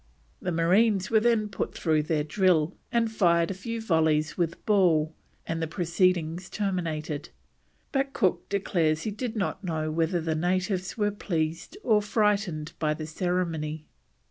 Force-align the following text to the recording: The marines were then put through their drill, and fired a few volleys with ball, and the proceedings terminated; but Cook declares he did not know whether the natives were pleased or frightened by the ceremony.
The 0.41 0.51
marines 0.51 1.11
were 1.11 1.19
then 1.19 1.47
put 1.47 1.75
through 1.75 2.01
their 2.01 2.23
drill, 2.23 2.75
and 2.91 3.11
fired 3.11 3.51
a 3.51 3.53
few 3.53 3.79
volleys 3.79 4.35
with 4.35 4.65
ball, 4.65 5.13
and 5.45 5.61
the 5.61 5.67
proceedings 5.67 6.49
terminated; 6.49 7.29
but 7.91 8.11
Cook 8.11 8.49
declares 8.49 9.03
he 9.03 9.11
did 9.11 9.35
not 9.35 9.63
know 9.63 9.91
whether 9.91 10.19
the 10.19 10.33
natives 10.33 10.97
were 10.97 11.11
pleased 11.11 11.77
or 11.83 12.01
frightened 12.01 12.73
by 12.79 12.95
the 12.95 13.05
ceremony. 13.05 13.85